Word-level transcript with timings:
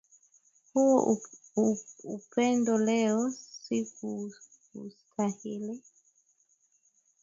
Huu 0.73 1.19
upendo 2.05 2.77
leo, 2.77 3.31
sikuustahili 3.31 5.79